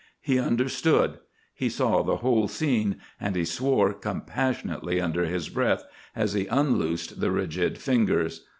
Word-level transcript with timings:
He 0.19 0.39
understood—he 0.39 1.69
saw 1.69 2.01
the 2.01 2.15
whole 2.15 2.47
scene, 2.47 2.95
and 3.19 3.35
he 3.35 3.45
swore 3.45 3.93
compassionately 3.93 4.99
under 4.99 5.25
his 5.25 5.47
breath, 5.47 5.83
as 6.15 6.33
he 6.33 6.47
unloosed 6.47 7.19
the 7.21 7.29
rigid 7.29 7.77
fingers. 7.77 8.47